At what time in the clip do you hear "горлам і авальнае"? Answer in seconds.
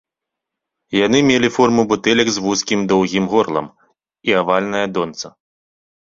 3.35-4.85